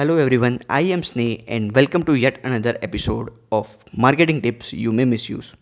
[0.00, 4.94] Hello everyone, I am Sneh and welcome to yet another episode of Marketing Tips You
[4.94, 5.52] May Misuse.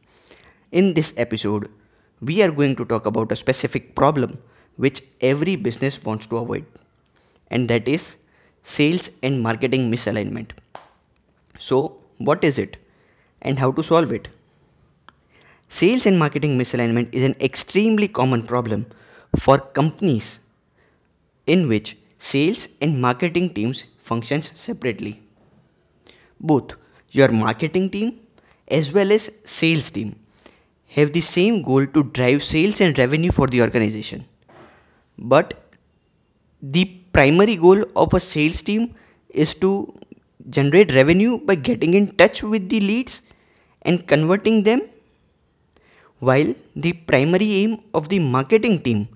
[0.70, 1.68] In this episode,
[2.20, 4.38] we are going to talk about a specific problem
[4.76, 6.64] which every business wants to avoid,
[7.50, 8.14] and that is
[8.62, 10.52] sales and marketing misalignment.
[11.58, 12.76] So, what is it
[13.42, 14.28] and how to solve it?
[15.68, 18.86] Sales and marketing misalignment is an extremely common problem
[19.36, 20.38] for companies
[21.48, 25.20] in which sales and marketing teams functions separately.
[26.40, 26.76] Both
[27.12, 28.20] your marketing team
[28.68, 30.16] as well as sales team
[30.96, 34.24] have the same goal to drive sales and revenue for the organization.
[35.18, 35.54] But
[36.62, 38.94] the primary goal of a sales team
[39.30, 39.70] is to
[40.50, 43.22] generate revenue by getting in touch with the leads
[43.82, 44.80] and converting them
[46.20, 49.08] while the primary aim of the marketing team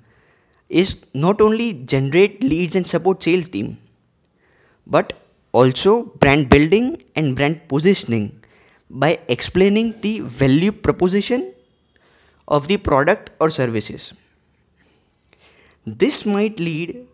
[0.69, 3.79] is not only generate leads and support sales team
[4.87, 5.13] but
[5.53, 8.41] also brand building and brand positioning
[8.91, 11.53] by explaining the value proposition
[12.49, 14.13] of the product or services.
[15.87, 17.07] This might lead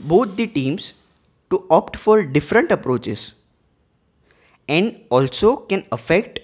[0.00, 0.94] both the teams
[1.50, 3.32] to opt for different approaches
[4.68, 6.40] and also can affect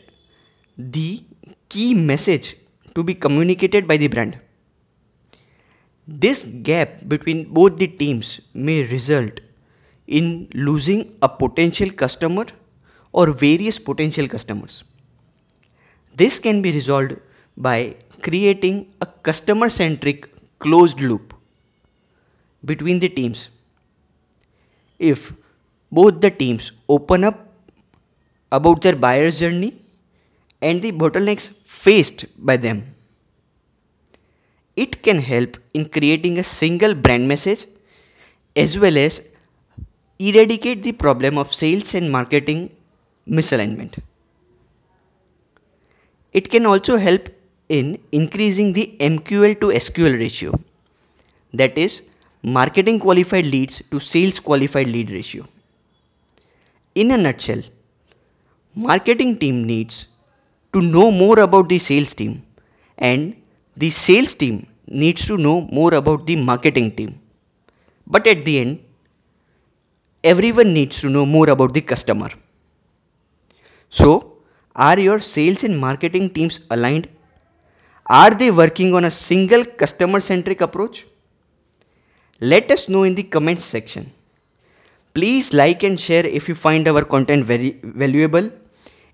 [0.79, 1.23] the
[1.69, 2.57] key message
[2.95, 4.39] to be communicated by the brand.
[6.07, 9.41] This gap between both the teams may result
[10.07, 12.47] in losing a potential customer
[13.13, 14.85] or various potential customers.
[16.17, 17.17] This can be resolved
[17.57, 21.35] by creating a customer centric closed loop
[22.65, 23.49] between the teams.
[24.99, 25.33] If
[25.91, 27.49] both the teams open up
[28.53, 29.81] about their buyer's journey
[30.63, 32.95] and the bottlenecks faced by them,
[34.77, 37.67] it can help in creating a single brand message
[38.57, 39.21] as well as
[40.19, 42.71] eradicate the problem of sales and marketing
[43.29, 43.99] misalignment.
[46.33, 47.29] It can also help
[47.69, 50.53] in increasing the MQL to SQL ratio,
[51.53, 52.03] that is,
[52.43, 55.47] marketing qualified leads to sales qualified lead ratio.
[56.95, 57.63] In a nutshell,
[58.75, 60.09] marketing team needs
[60.73, 62.43] to know more about the sales team
[62.99, 63.35] and
[63.77, 67.19] the sales team needs to know more about the marketing team.
[68.07, 68.84] But at the end,
[70.25, 72.31] everyone needs to know more about the customer.
[73.89, 74.39] So,
[74.77, 77.09] are your sales and marketing teams aligned?
[78.07, 81.07] Are they working on a single customer centric approach?
[82.41, 84.13] Let us know in the comments section.
[85.15, 88.51] Please like and share if you find our content very valuable.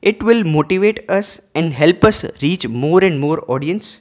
[0.02, 4.00] It will motivate us and help us reach more and more audience.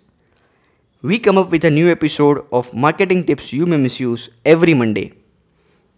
[1.02, 5.14] We come up with a new episode of marketing tips you may misuse every Monday.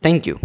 [0.02, 0.40] Thank you.